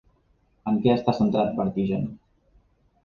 En 0.71 0.79
què 0.85 0.95
està 0.95 1.15
centrat 1.19 1.53
Vertigen? 1.63 2.09